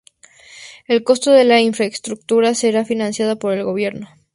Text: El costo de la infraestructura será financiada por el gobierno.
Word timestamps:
El 0.87 1.03
costo 1.03 1.31
de 1.31 1.43
la 1.43 1.61
infraestructura 1.61 2.55
será 2.55 2.85
financiada 2.85 3.35
por 3.35 3.53
el 3.53 3.63
gobierno. 3.65 4.09